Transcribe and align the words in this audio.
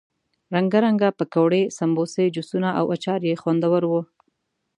رنګه 0.53 0.79
رنګه 0.85 1.09
پکوړې، 1.17 1.61
سموسې، 1.77 2.25
جوسونه 2.35 2.69
او 2.79 2.85
اچار 2.95 3.19
یې 3.29 3.35
خوندور 3.41 3.81
وو. 3.87 4.01